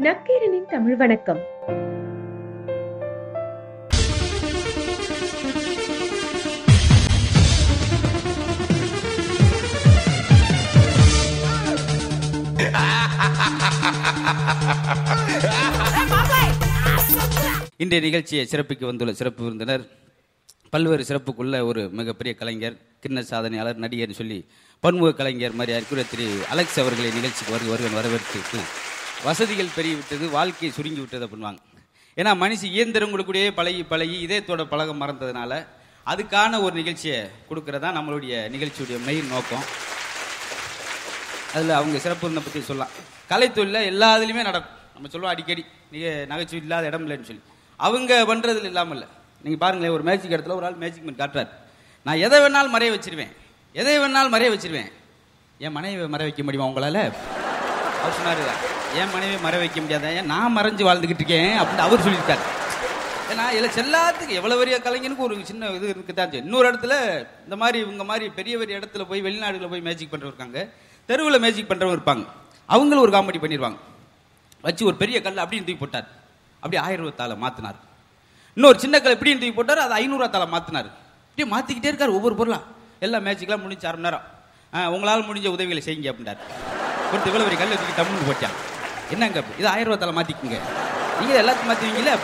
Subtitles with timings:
[0.00, 1.42] நக்கீரனின் தமிழ் வணக்கம்.
[17.82, 19.84] இன்றைய நிகழ்ச்சியை சிறப்பிக்கு வந்துள்ள சிறப்பு விருந்தினர்
[20.72, 24.38] பல்வேறு சிறப்புக்குள்ள ஒரு மிகப்பெரிய கலைஞர் கிண்ண சாதனையாளர் நடிகர்னு சொல்லி
[24.82, 28.40] பன்முக கலைஞர் மாதிரி அறிக்குற திரு அலெக்ஸ் அவர்களை நிகழ்ச்சிக்கு வருகை வருகன் வரவேற்று
[29.24, 31.60] வசதிகள் பெருகிவிட்டது வாழ்க்கை சுருங்கி விட்டது அப்படின்வாங்க.
[32.16, 35.66] ஏன்னா மனுஷி இயந்திரங்களுக்குள்ளேயே பழகி பழகி இதயத்தோட பழக மறந்ததுனால
[36.10, 37.18] அதுக்கான ஒரு நிகழ்ச்சியை
[37.50, 39.64] கொடுக்கறதா நம்மளுடைய நிகழ்ச்சியுடைய மெயின் நோக்கம்.
[41.54, 42.94] அதில் அவங்க சிறப்பு இருந்த பற்றி சொல்லலாம்.
[43.30, 44.76] கலைத்தொழிலில் எல்லா இதுலையுமே நடக்கும்.
[44.94, 47.42] நம்ம சொல்லுவோம் அடிக்கடி நீங்கள் நகைச்சுவை இல்லாத இடம் இல்லைன்னு சொல்லி.
[47.76, 49.08] அவங்க பண்ணுறதுல இல்லாமல் இல்லை.
[49.42, 51.50] நீங்கள் பாருங்களேன் ஒரு மேஜிக் இடத்துல ஒரு ஆள் மேஜிக் மேன் காட்டுறாரு.
[52.06, 53.32] நான் எதை வேணாலும் மறைய வச்சிருவேன்.
[53.72, 54.90] எதை வேணாலும் மறைய வச்சிருவேன்.
[55.58, 57.02] என் மனைவி மறைய வைக்க முடியுமா உங்களால்?
[58.02, 60.12] அவர் சொன்னார் என் மனைவி மற வைக்க முடியாத.
[60.12, 62.38] ஏன் நான் மறைஞ்சு வாழ்ந்துக்கிட்டு இருக்கேன் அப்படின்னு அவர் சொல்லியிருக்காரு.
[63.32, 68.04] ஏன்னா இதில் செல்லாத்துக்கு எவ்வளோ பெரிய கலைஞனுக்கு ஒரு சின்ன இது இருக்குதான் இன்னொரு இடத்துல இந்த மாதிரி இவங்க
[68.04, 70.68] மாதிரி பெரிய பெரிய இடத்துல போய் வெளிநாடுகளில் போய் மேஜிக் பண்ணுறவங்க இருக்காங்க.
[71.06, 72.26] தெருவில் மேஜிக் பண்ணுறவங்க இருப்பாங்க.
[72.66, 73.76] அவங்களும் ஒரு காமெடி பண்ணிடுவாங்க
[74.60, 76.08] வச்சு ஒரு பெரிய கல் அப்படின்னு தூக்கி போட்டார்.
[76.54, 77.74] அப்படியே ஆயிரம் ரூபாத்தால மாத்தினார்.
[78.54, 80.90] இன்னொரு சின்ன கல் எப்படின்னு தூக்கி போட்டார் அது ஐநூறுவா தால மாத்தினார்.
[81.30, 82.62] அப்படியே மாற்றிக்கிட்டே இருக்கார் ஒவ்வொரு பொருளாக
[83.00, 84.22] எல்லா மேட்சுக்கெல்லாம் முடிஞ்சு அரை மணி நேரம்.
[84.74, 86.40] ஆ, உங்களால் முடிஞ்ச உதவிகளை செய்யுங்க அப்படின்றார்.
[87.10, 88.69] கொடுத்து இவ்வளோ பெரிய கல் தூக்கி டம்னு போட்டான்
[89.10, 90.26] என்னங்க இது ஆயிரம் ரூபா தால
[91.20, 92.18] நீங்க எல்லாத்தையும் மாத்துவீங்களே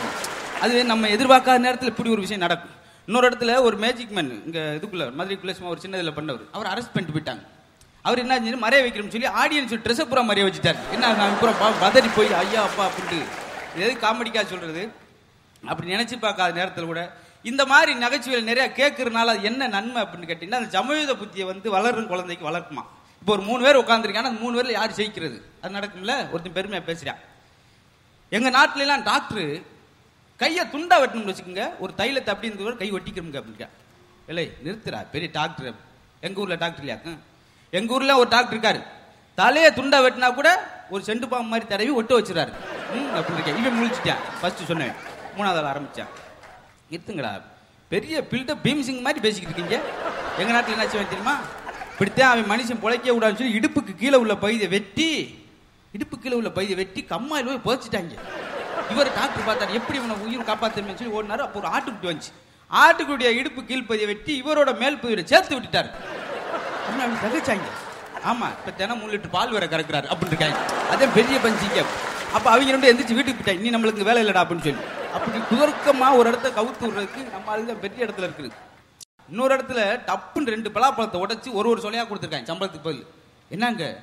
[0.60, 2.70] அது நம்ம எதிர்பார்க்காத நேரத்தில் இப்படி ஒரு விஷயம் நடக்கும்.
[3.06, 6.40] இன்னொரு இடத்துல ஒரு மேஜிக் மேன் இங்க இதுக்குள்ள மதுரைக்குள்ள சும்மா ஒரு சின்னதுல பண்ணவர்.
[6.52, 7.46] அவர் அரெஸ்ட் பண்ணிட்டு போயிட்டாங்க.
[8.02, 10.76] அவர் என்ன செஞ்சு மறைய வைக்கணும்னு சொல்லி ஆடியன்ஸ் ட்ரெஸ் பூரா மறைய வச்சுட்டார்.
[10.92, 13.22] என்ன நான் பூரா ப- பதறி போய் ஐயா அப்பா அப்படின்ட்டு.
[13.76, 14.92] எது காமெடிக்கா சொல்றது?
[15.66, 20.54] அப்படி நினைச்சு பார்க்காத நேரத்தில் கூட இந்த மாதிரி நகைச்சுவைகள் நிறைய கேட்கறதுனால அது என்ன நன்மை அப்படின்னு கேட்டீங்கன்னா
[20.54, 22.84] அந்த சமயோத புத்தியை வந்து வளரும் குழந்தைக்கு வளர்க்குமா?
[23.26, 25.38] இப்போ ஒரு மூணு பேர் உட்காந்துருக்காங்க அந்த மூணு பேர்ல யார் ஜெயிக்கிறது?
[25.60, 26.12] அது நடக்கும்ல?
[26.32, 27.22] ஒருத்தன் பெருமையா பேசுறான்
[28.36, 29.48] எங்க நாட்டிலலாம் எல்லாம் டாக்டர்
[30.36, 33.68] கையை துண்டா வெட்டணும்னு வச்சுக்கோங்க ஒரு தைலத்தை அப்படி இருந்தவர் கை ஒட்டிக்கிறோங்க அப்படின்க்கா
[34.30, 35.74] இல்லை நிறுத்துறா பெரிய டாக்டர்.
[36.20, 37.16] எங்க ஊர்ல டாக்டர் இல்லையாக்கு
[37.70, 38.80] எங்க ஊர்ல ஒரு டாக்டர் இருக்காரு.
[39.34, 40.48] தலையை துண்டா வெட்டினா கூட
[40.90, 42.54] ஒரு செண்டு பாம்பு மாதிரி தடவி ஒட்டு வச்சுறாரு
[42.94, 44.22] ம் அப்படின்னு இருக்கேன் இவன் முழிச்சிட்டேன்.
[44.40, 44.94] ஃபர்ஸ்ட் சொன்னேன்.
[45.36, 46.12] மூணாவது ஆள் ஆரம்பிச்சான்.
[46.90, 47.34] நிறுத்துங்கடா.
[47.88, 49.76] பெரிய பில்டர் பீம்சிங் மாதிரி பேசிக்கிட்டு இருக்கீங்க.
[50.38, 51.36] எங்க நாட்டில் என்ன செய்வேன் தெரியுமா?
[51.96, 55.06] இப்படித்தான் அவன் மனுஷன் பிழைக்க கூடாதுன்னு சொல்லி இடுப்புக்கு கீழே உள்ள பகுதியை வெட்டி
[55.96, 58.14] இடுப்பு கீழே உள்ள பகுதியை வெட்டி கம்மாயில் போய் புதைச்சிட்டாங்க.
[58.92, 61.44] இவர் டாக்டர் பார்த்தாரு எப்படி இவனை உயிர் காப்பாத்தணும்னு சொல்லி ஓடினாரு.
[61.46, 62.32] அப்போ ஒரு ஆட்டுக்குட்டி வந்துச்சு.
[62.82, 65.90] ஆட்டுக்குட்டிய இடுப்பு கீழ்ப்பதியை வெட்டி இவரோட மேல் பகுதியில் சேர்த்து விட்டுட்டாரு.
[66.86, 67.70] அப்படின்னு தகச்சாங்க.
[68.30, 70.60] ஆமா இப்ப தினம் மூணு லிட்டர் பால் வேற கறக்குறாரு அப்படின்னு இருக்காங்க.
[70.92, 71.80] அதே பெரிய பஞ்சிங்க
[72.36, 73.64] அப்ப அவங்க ரெண்டு எந்திரிச்சு வீட்டுக்கு போயிட்டாங்க.
[73.64, 74.84] நீ நம்மளுக்கு வேலை இல்லடா அப்படின்னு சொல்லி.
[75.16, 78.52] அப்படி குதர்க்கமா ஒரு இடத்த கவுத்து விடுறதுக்கு நம்ம அதுதான் பெரிய இடத்துல இருக்குது.
[79.28, 83.06] இன்னொரு இடத்துல டப்புன்னு ரெண்டு பலாப்பழத்தை உடைச்சு ஒரு ஒரு சொலையா கொடுத்துருக்காங்க சம்பளத்துக்கு பதில்.
[83.48, 84.02] என்னங்க?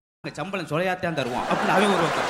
[0.29, 1.45] சம்பளம் சொலையாத்தான் தருவான்.
[1.51, 2.27] அப்படின்னு அவன் ஒரு ஒருத்தர்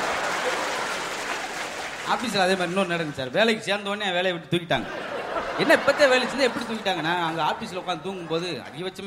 [2.14, 3.32] ஆஃபீஸில் அதே மாதிரி இன்னொரு நடந்து சார்.
[3.38, 4.86] வேலைக்கு சேர்ந்தோடனே வேலையை விட்டு தூக்கிட்டாங்க.
[5.62, 8.48] என்ன இப்பத்தே வேலை செஞ்சா எப்படி தூக்கிட்டாங்கன்னா அங்கே ஆஃபீஸில் உட்காந்து தூங்கும் போது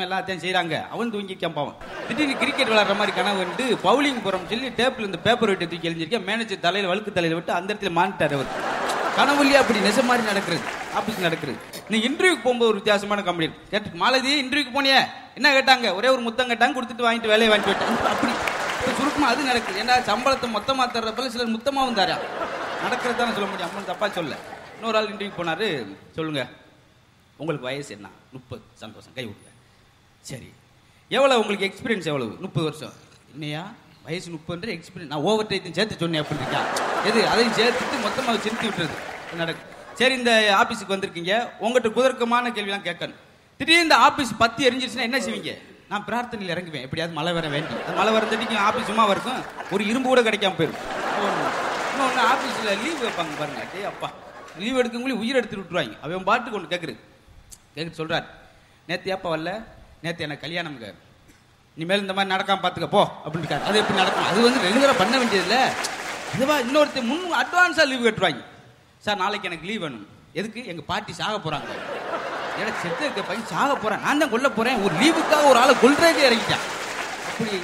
[0.07, 1.77] எல்லாத்தையும் செய்கிறாங்க அவன் தூங்கி பாவம்.
[2.09, 6.27] திடீர்னு கிரிக்கெட் விளாட்ற மாதிரி கனவு வந்து பவுலிங் போகிறோம் சொல்லி டேப்பில் இந்த பேப்பர் விட்டு தூக்கி எழுந்திருக்கேன்
[6.31, 8.51] மேனேஜர் தலையில் வழுக்கு தலையில் விட்டு அந்த இடத்துல மானிட்டார் அவர்.
[9.45, 9.61] இல்லையா?
[9.65, 10.63] அப்படி நெச மாதிரி நடக்கிறது.
[10.99, 11.59] ஆஃபீஸ் நடக்கிறது.
[11.89, 15.01] நீ இன்டர்வியூக்கு போகும்போது ஒரு வித்தியாசமான கம்பெனி கேட்டு மாலதி இன்டர்வியூக்கு போனியே.
[15.39, 15.95] என்ன கேட்டாங்க?
[16.01, 18.09] ஒரே ஒரு முத்தம் கேட்டாங்க கொடுத்துட்டு வாங்கிட்டு வேலையை வாங்கிட்டு போயிட்டாங்க.
[18.15, 18.35] அப்படி.
[18.85, 19.83] சுருக்கமாக சுருக்கமா அது நடக்குது.
[19.83, 22.17] ஏன்னா சம்பளத்தை மொத்தமா தர்றப்பல சிலர் மொத்தமாகவும் தரா
[22.83, 23.69] நடக்கிறது தானே சொல்ல முடியும்.
[23.69, 24.37] அம்மன் தப்பா சொல்ல.
[24.75, 25.97] இன்னொரு ஆள் இன்டர்வியூ போனாரு.
[26.15, 26.49] சொல்லுங்க.
[27.37, 28.09] உங்களுக்கு வயசு என்ன?
[28.33, 28.63] முப்பது.
[28.75, 29.13] சந்தோஷம்.
[29.15, 29.51] கை விடுங்க.
[30.21, 30.53] சரி.
[31.09, 32.37] எவ்வளவு உங்களுக்கு எக்ஸ்பீரியன்ஸ் எவ்வளவு?
[32.41, 32.93] முப்பது வருஷம்.
[33.33, 33.73] என்னையா?
[34.05, 36.63] வயசு முப்பது எக்ஸ்பீரியன்ஸ் நான் ஓவர் டைத்தையும் சேர்த்து சொன்னேன் அப்படின்னு இருக்கா
[37.05, 37.29] எது?
[37.29, 39.35] அதையும் சேர்த்துட்டு மொத்தமாக சிரித்து விட்டுறது.
[39.35, 41.49] நடக்கும் சரி இந்த ஆபீஸுக்கு வந்திருக்கீங்க.
[41.61, 43.15] உங்கள்கிட்ட குதர்க்கமான கேள்விலாம் கேட்கணும்.
[43.57, 45.74] திடீர்னு இந்த ஆபீஸ் பத்தி எரிஞ்சிருச்சுன்னா என்ன செய்வீங்க?
[45.95, 46.85] நான் பிரார்த்தனையில் இறங்குவேன்.
[46.87, 49.41] எப்படியாவது மழை வர வேண்டி அந்த மழை வரந்தடிக்கு ஆஃபீஸ் சும்மா இருக்கும்.
[49.75, 50.81] ஒரு இரும்பு கூட கிடைக்காம போயிடும்.
[51.91, 53.63] இன்னொன்று ஆஃபீஸில் லீவ் வைப்பாங்க பாருங்க.
[53.75, 54.09] டே அப்பா.
[54.63, 55.95] லீவ் எடுக்கவங்களே உயிர் எடுத்து விட்டுருவாங்க.
[56.05, 57.01] அவன் பாட்டுக்கு ஒன்று கேட்குறது
[57.75, 58.27] கேட்க சொல்கிறார்
[58.89, 59.53] நேற்று ஏப்பா வரல?
[60.05, 60.79] நேற்று எனக்கு கல்யாணம்
[61.77, 64.27] இனிமேல் இந்த மாதிரி நடக்காம பார்த்துக்க போ அப்படின்னு அது எப்படி நடக்கும்?
[64.31, 65.61] அது வந்து ரெகுலராக பண்ண வேண்டியது
[66.35, 68.43] இதுவா இன்னொருத்தர் முன் அட்வான்ஸாக லீவ் கட்டுவாங்க.
[69.07, 70.07] சார் நாளைக்கு எனக்கு லீவ் வேணும்.
[70.41, 70.61] எதுக்கு?
[70.73, 71.71] எங்கள் பாட்டி சாக போகிறாங்க
[72.59, 74.03] ஏன்னா செத்து இருக்க பையன் சாக போறேன்.
[74.07, 74.83] நான் தான் கொல்ல போறேன்.
[74.85, 76.65] ஒரு லீவுக்காக ஒரு ஆளை கொல்றதே இறங்கிட்டேன்.
[77.29, 77.55] அப்படி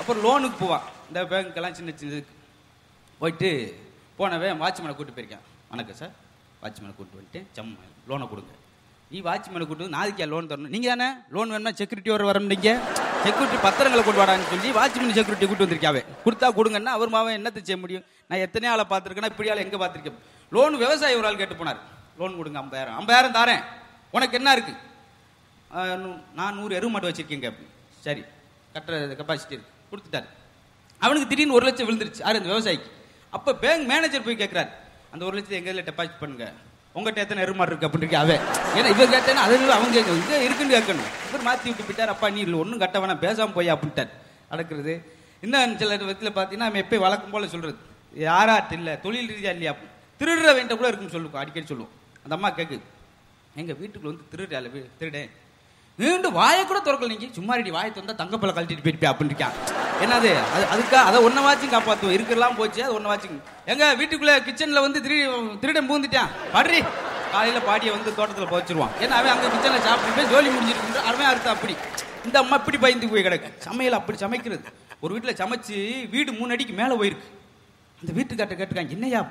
[0.00, 0.84] அப்புறம் லோனுக்கு போவான்.
[1.08, 2.22] இந்த பேங்க்கெல்லாம் சின்ன சின்ன
[3.20, 3.50] போயிட்டு
[4.18, 5.42] போனவன் வாட்ச்மேனை கூட்டு போயிருக்கேன்.
[5.72, 6.12] வணக்கம் சார்
[6.62, 7.76] வாட்ச்மேனை கூட்டு வந்துட்டு செம்ம
[8.10, 8.52] லோனை கொடுங்க.
[9.12, 10.72] நீ வாட்ச்மேனை கூட்டு வந்து நாளைக்கா லோன் தரணும்.
[10.74, 11.08] நீங்கள் தானே?
[11.34, 12.70] லோன் வேணும்னா செக்யூரிட்டி வர வரணுங்க
[13.24, 17.78] செக்யூரிட்டி பத்திரங்களை கொண்டு வாடான்னு சொல்லி வாட்ச்மேன் செக்யூரிட்டி கூட்டு வந்திருக்காவே கொடுத்தா கொடுங்கன்னா அவர் மாவன் என்னத்தை செய்ய
[17.84, 18.04] முடியும்?
[18.28, 20.20] நான் எத்தனை ஆளை பார்த்துருக்கேன்னா இப்படி ஆளை எங்கே பார்த்துருக்கேன்?
[20.56, 21.80] லோன் விவசாயி ஒரு ஆள் கேட்டு போனார்.
[22.20, 22.96] லோன் கொடுங்க ஐம்பதாயிரம்.
[23.00, 23.64] ஐம்பதாயிரம் தாரேன்.
[24.10, 24.72] உனக்கு என்ன இருக்கு?
[25.74, 27.52] நூ- நான் நூறு எருவு மாடு வச்சிருக்கேங்க.
[28.00, 28.20] சரி
[28.74, 29.62] கட்டுற கெப்பாசிட்டி இருக்கு.
[29.92, 30.24] கொடுத்துட்டாரு.
[30.98, 32.18] அவனுக்கு திடீர்னு ஒரு லட்சம் விழுந்துருச்சு.
[32.18, 32.90] யாரு அந்த விவசாயிக்கு?
[33.30, 34.68] அப்ப பேங்க் மேனேஜர் போய் கேட்கிறாரு
[35.10, 36.52] அந்த ஒரு லட்சத்தை எங்க இதில் டெபாசிட் பண்ணுங்க.
[36.92, 38.40] உங்ககிட்ட எத்தனை எருமாடு இருக்கு அப்படின்னு அவன்.
[38.74, 41.34] ஏன்னா இவர் கேட்டேன்னா அதை அவங்க கேட்கணும் இங்கே இருக்குன்னு கேட்கணும்.
[41.34, 42.06] இவர் மாத்தி விட்டு போயிட்டார்.
[42.06, 43.02] அப்பா நீ இல்லை ஒன்றும் கட்ட வேணாம்.
[43.02, 44.08] பேசாம போய் அப்படின்ட்டார்.
[44.50, 45.16] நடக்கிறது.
[45.40, 47.76] இன்னும் சில விதத்தில் பார்த்தீங்கன்னா நம்ம எப்போ வழக்கம் போல சொல்றது.
[48.18, 49.74] யாராட்டு இல்லை தொழில் ரீதியாக இல்லையா?
[50.18, 51.92] திருடுற வேண்ட கூட இருக்குன்னு சொல்லுவோம் அடிக்கடி சொல்லுவோம்.
[52.22, 52.80] அந்த அம்மா கேட்குது
[53.56, 54.70] எங்க வீட்டுக்குள்ள வந்து திருடால
[55.00, 55.30] திருடேன்.
[55.96, 57.26] மீண்டும் வாயை கூட திறக்கல நீங்க.
[57.32, 59.54] சும்மா ரெடி வாயை திறந்தா தங்கப்பல கழட்டிட்டு போயிட்டு அப்படின்னு இருக்கான்.
[60.00, 60.30] என்னது?
[60.54, 62.16] அது அதுக்கா அதை ஒன்ன வாச்சும் காப்பாத்துவோம்.
[62.16, 63.38] இருக்கலாம் போச்சு அது ஒன்ன வாச்சும்.
[63.66, 65.18] எங்க வீட்டுக்குள்ள கிச்சன்ல வந்து திரு
[65.60, 66.30] திருடன் பூந்துட்டான்.
[66.52, 66.80] பாடுறி.
[67.30, 71.74] காலையில பாடியை வந்து தோட்டத்தில் போச்சிருவான் ஏன்னா அவன் அங்க கிச்சன்ல சாப்பிட்டு ஜோலி முடிஞ்சிருக்கு அவன் அர்த்தம் அப்படி.
[72.24, 73.50] இந்த அம்மா இப்படி பயந்து போய் கிடக்கு.
[73.58, 74.64] சமையல் அப்படி சமைக்கிறது.
[75.00, 75.76] ஒரு வீட்டுல சமைச்சு
[76.10, 77.28] வீடு மூணு அடிக்கு மேல போயிருக்கு.
[78.00, 79.30] அந்த வீட்டுக்கார்ட்ட கேட்டுருக்காங்க என்னையா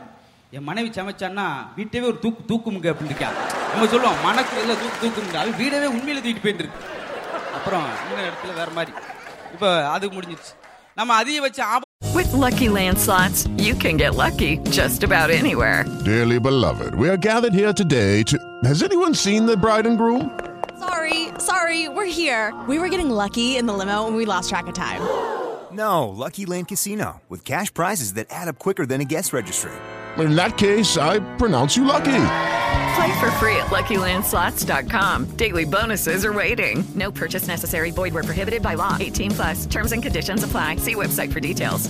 [0.57, 1.47] என் மனைவி சமைச்சான்னா
[1.79, 3.29] வீட்டவே ஒரு தூக்கு தூக்குமுங்க அப்படின்னு இருக்கா
[3.73, 6.81] நம்ம சொல்லுவோம் மனக்கு எல்லாம் தூக்கு தூக்குமுங்க அது வீடவே உண்மையில தூக்கிட்டு போயிருந்துருக்கு
[7.59, 8.93] அப்புறம் இன்னொரு இடத்துல வேற மாதிரி
[9.55, 10.53] இப்போ அது முடிஞ்சிருச்சு
[11.01, 14.49] நம்ம அதிக வச்சு ஆப With Lucky Land slots, you can get lucky
[14.79, 15.79] just about anywhere.
[16.09, 18.37] Dearly beloved, we are gathered here today to.
[18.65, 20.23] Has anyone seen the bride and groom?
[20.85, 22.43] Sorry, sorry, we're here.
[22.71, 25.03] We were getting lucky in the limo and we lost track of time.
[25.75, 25.93] No,
[26.25, 29.75] Lucky Land Casino, with cash prizes that add up quicker than a guest registry.
[30.18, 32.20] In that case, I pronounce you lucky.
[32.96, 35.26] Play for free at LuckyLandSlots.com.
[35.36, 36.84] Daily bonuses are waiting.
[36.96, 37.92] No purchase necessary.
[37.92, 38.98] Void where prohibited by law.
[39.00, 39.66] 18 plus.
[39.68, 40.78] Terms and conditions apply.
[40.78, 41.84] See website for details.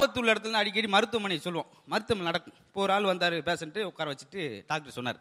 [0.00, 4.94] ஆபத்துள்ள இடத்துல அடிக்கடி மருத்துவமனை சொல்லுவோம் மருத்துவமனை நடக்கும் இப்போ ஒரு ஆள் வந்தார் பேஷண்ட்டு உட்கார வச்சுட்டு டாக்டர்
[4.96, 5.18] சொன்னார்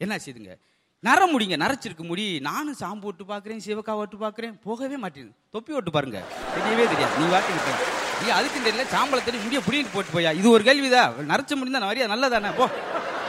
[0.00, 0.54] என்ன செய்யுதுங்க
[1.02, 5.92] நர முடிங்க நரைச்சிருக்கு முடி நானும் சாம்பு விட்டு பார்க்குறேன் சிவக்கா விட்டு பார்க்குறேன் போகவே மாட்டேங்குது தொப்பி விட்டு
[5.96, 6.20] பாருங்க
[6.56, 7.74] தெரியவே தெரியாது நீ வாட்டுக்கு போ.
[8.22, 10.30] நீ அதுக்கு தெரியல சாம்பலை இங்கே புடிங்கிட்டு போட்டு போயா.
[10.40, 12.50] இது ஒரு கேள்விதான் நரைச்ச முடிந்தா தான் நிறைய நல்லதானே?
[12.60, 12.66] போ.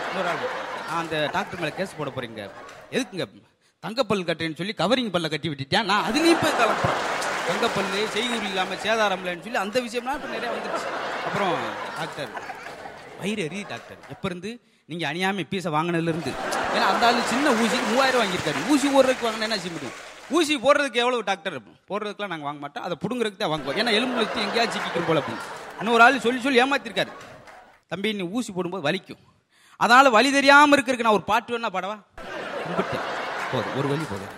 [0.10, 0.32] இன்னொரு
[0.90, 2.42] நான் அந்த டாக்டர் மேலே கேஸ் போட போறீங்க
[2.96, 3.26] எதுக்குங்க?
[3.84, 7.00] தங்கப்பல் கட்டுறேன்னு சொல்லி கவரிங் பல்ல கட்டி விட்டுட்டேன் நான் அதுலேயும் போய் கலப்புறேன்.
[7.48, 10.90] தங்கப்பல் செய்கூர் இல்லாமல் சேதாரம் இல்லைன்னு சொல்லி அந்த விஷயம்லாம் இப்போ நிறைய வந்துருச்சு.
[11.28, 11.56] அப்புறம்
[12.00, 12.30] டாக்டர்
[13.22, 14.00] வயிறு எரியுது டாக்டர்.
[14.16, 14.52] எப்போ இருந்து?
[14.90, 16.32] நீங்கள் அணியாமல் பீஸை வாங்கினதுலேருந்து
[16.76, 18.60] ஏன்னா அந்த ஆளு சின்ன ஊசி மூவாயிரம் வாங்கியிருக்காரு.
[18.74, 19.98] ஊசி போடுறதுக்கு வாங்கினா என்ன செய்ய முடியும்?
[20.38, 21.56] ஊசி போடுறதுக்கு எவ்வளவு டாக்டர்
[21.90, 22.86] போடுறதுக்குலாம் நாங்கள் வாங்க மாட்டோம்.
[22.88, 23.78] அதை பிடுங்குறதுக்கு தான் வாங்குவோம்.
[23.82, 25.48] ஏன்னா எலும்பு வச்சு எங்கேயாவது சிக்கிக்கும் போல அப்படின்னு
[25.80, 27.12] இன்னும் ஒரு ஆள் சொல்லி சொல்லி ஏமாத்திருக்காரு.
[27.92, 29.22] தம்பி நீ ஊசி போடும்போது வலிக்கும்.
[29.84, 31.98] அதனால வலி தெரியாமல் இருக்கிறதுக்கு நான் ஒரு பாட்டு வேணா பாடவா?
[32.66, 33.06] கும்பிட்டேன்.
[33.54, 34.34] போதும் ஒரு வழி போதும்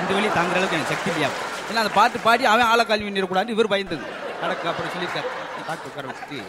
[0.00, 1.30] இந்த வழி தாங்குற அளவுக்கு எனக்கு சக்தி இல்லையா?
[1.68, 4.04] ஏன்னா அந்த பாட்டு பாடி அவன் ஆளை கல்வி நிறக்கூடாது இவர் பயந்தது.
[4.42, 5.28] நடக்கு அப்புறம் சொல்லியிருக்காரு.
[5.68, 6.40] டாக்டர் உட்கார வச்சுட்டு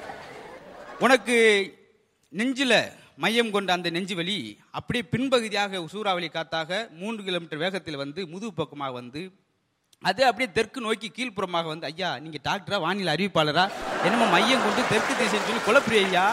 [1.06, 1.38] உனக்கு
[2.40, 2.78] நெஞ்சில்
[3.17, 4.38] மையம் கொண்ட அந்த நெஞ்சுவலி
[4.77, 9.22] அப்படியே பின்பகுதியாக சூறாவளி காத்தாக மூன்று கிலோமீட்டர் வேகத்தில் வந்து முதுகு பக்கமாக வந்து
[10.10, 13.65] அது அப்படியே தெற்கு நோக்கி கீழ்ப்புறமாக வந்து ஐயா நீங்க டாக்டரா வானிலை அறிவிப்பாளரா?
[14.05, 16.25] என்னமோ மையம் கொண்டு தெற்கு திசைன்னு சொல்லி குழப்பி ஐயா?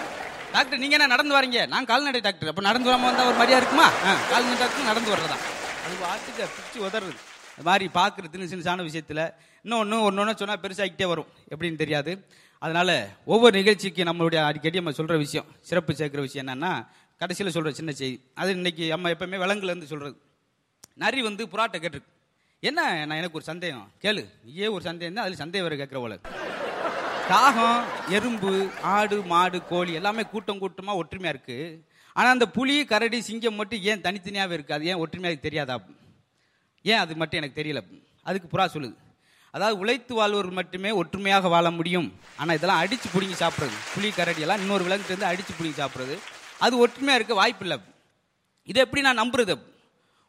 [0.55, 1.61] டாக்டர் நீங்க என்ன நடந்து வரீங்க?
[1.73, 2.49] நான் கால்நடை டாக்டர்.
[2.49, 3.87] அப்போ நடந்து வராம வந்தா ஒரு மாதிரியா இருக்குமா?
[4.33, 5.37] கால்நடை டாக்டர் நடந்து வர்றதா?
[5.85, 7.15] அது வாட்டுக்கு பிச்சு உதறது.
[7.53, 9.25] இந்த மாதிரி பார்க்குறது சின்ன சின்ன விஷயத்தில்
[9.65, 11.31] இன்னொன்று ஒன்று ஒன்று சொன்னால் பெருசாகிக்கிட்டே வரும்.
[11.53, 12.13] எப்படின்னு தெரியாது.
[12.65, 12.91] அதனால
[13.33, 16.73] ஒவ்வொரு நிகழ்ச்சிக்கு நம்மளுடைய அடிக்கடி நம்ம சொல்கிற விஷயம் சிறப்பு சேர்க்குற விஷயம் என்னன்னா
[17.21, 18.17] கடைசியில் சொல்கிற சின்ன செய்தி.
[18.41, 20.17] அது இன்னைக்கு நம்ம எப்பவுமே விலங்குலேருந்து சொல்கிறது
[21.03, 22.11] நரி வந்து புறாட்டை கேட்டிருக்கு.
[22.69, 23.87] என்ன நான் எனக்கு ஒரு சந்தேகம்.
[24.03, 24.23] கேளு.
[24.47, 26.17] நீயே ஒரு சந்தேகம் தான் அதில் சந்தேகம் வேறு கேட்குற போல
[27.31, 27.83] காகம்
[28.17, 28.53] எறும்பு
[28.95, 31.59] ஆடு மாடு கோழி எல்லாமே கூட்டம் கூட்டமாக ஒற்றுமையாக இருக்கு.
[32.17, 34.77] ஆனால் அந்த புலி கரடி சிங்கம் மட்டும் ஏன் தனித்தனியாகவே இருக்கு?
[34.77, 35.77] அது ஏன் ஒற்றுமையாக தெரியாதா?
[36.93, 37.83] ஏன் அது மட்டும் எனக்கு தெரியல?
[38.29, 38.97] அதுக்கு புறா சொல்லுது.
[39.55, 42.09] அதாவது உழைத்து வாழ்வோர் மட்டுமே ஒற்றுமையாக வாழ முடியும்.
[42.41, 43.77] ஆனால் இதெல்லாம் அடித்து பிடிங்கி சாப்பிட்றது.
[43.95, 46.17] புலி கரடியெல்லாம் இன்னொரு விலங்குலேருந்து அடித்து பிடிங்கி சாப்பிட்றது.
[46.65, 47.79] அது ஒற்றுமையாக இருக்க வாய்ப்பு இல்லை.
[48.71, 49.57] இதை எப்படி நான் நம்புறது?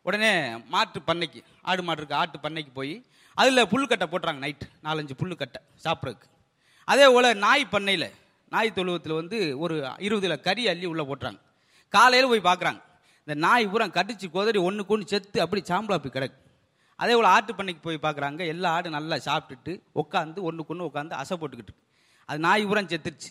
[0.07, 0.31] உடனே
[0.73, 2.93] மாட்டு பண்ணைக்கு ஆடு மாடு இருக்கு ஆட்டு பண்ணைக்கு போய்
[3.41, 6.27] அதில் புல்கட்டை போட்டுறாங்க நைட்டு நாலஞ்சு புல்லுக்கட்டை சாப்பிட்றதுக்கு.
[6.91, 8.07] அதே போல் நாய் பண்ணையில்
[8.53, 9.75] நாய் தொழுவத்தில் வந்து ஒரு
[10.07, 11.39] இருபதுல கறி அள்ளி உள்ளே போட்டுறாங்க.
[11.95, 12.81] காலையில் போய் பார்க்குறாங்க
[13.27, 16.37] இந்த நாய் பூரா கடிச்சு கொதறி ஒன்றுக்கு ஒன்று செத்து அப்படி சாம்பலா போய் கிடக்கு.
[17.01, 21.35] அதே போல் ஆட்டு பண்ணைக்கு போய் பார்க்குறாங்க எல்லா ஆடு நல்லா சாப்பிட்டுட்டு உட்காந்து ஒன்றுக்கு ஒன்று உட்காந்து அசை
[21.41, 21.73] போட்டுக்கிட்டு
[22.29, 23.29] அது நாய் உரம் செத்துருச்சு.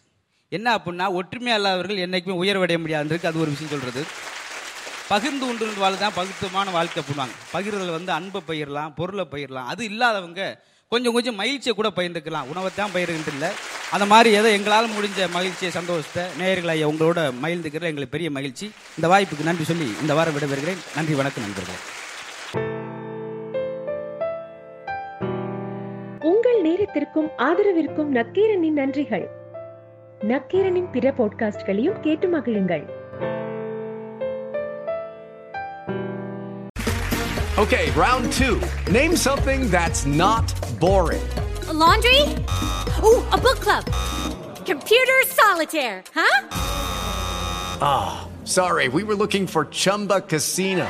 [0.57, 4.03] என்ன அப்படின்னா ஒற்றுமையாக இல்லாதவர்கள் என்றைக்குமே உயர்வடைய முடியாதுன்றது அது ஒரு விஷயம் சொல்கிறது
[5.13, 10.43] பகிர்ந்து உண்டு வாழ் தான் பகுத்தமான வாழ்க்கை பண்ணுவாங்க பகிர்தல் வந்து அன்பை பயிரலாம் பொருளை பயிரலாம் அது இல்லாதவங்க
[10.93, 13.51] கொஞ்சம் கொஞ்சம் மகிழ்ச்சியை கூட பயிர்ந்துக்கலாம் உணவை தான் பயிர்கின்ற இல்லை.
[13.95, 18.67] அந்த மாதிரி ஏதோ எங்களால் முடிஞ்ச மகிழ்ச்சியை சந்தோஷத்தை நேயர்களை உங்களோட மகிழ்ந்துக்கிற எங்களுக்கு பெரிய மகிழ்ச்சி.
[18.99, 20.81] இந்த வாய்ப்புக்கு நன்றி சொல்லி இந்த வாரம் விடைபெறுகிறேன்.
[20.99, 21.79] நன்றி வணக்கம் நண்பர்களே.
[26.90, 29.26] உங்கள் நேரத்திற்கும் ஆதரவிற்கும் நக்கீரனின் நன்றிகள்
[30.30, 32.86] நக்கீரனின் பிற பாட்காஸ்ட்களையும் கேட்டு மகிழுங்கள்
[37.64, 38.56] Okay, round two.
[38.96, 40.46] Name something that's not
[40.82, 41.28] boring.
[41.82, 42.22] laundry?
[43.08, 43.86] Ooh, a book club.
[44.72, 46.38] Computer solitaire, huh?
[48.58, 50.90] Sorry, we were looking for Chumba Casino.